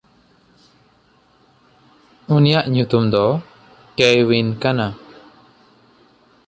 [2.35, 3.25] ᱩᱱᱤᱭᱟᱜ ᱧᱩᱛᱩᱢ ᱫᱚ
[3.97, 4.87] ᱠᱮᱭᱶᱤᱱ ᱠᱟᱱᱟ᱾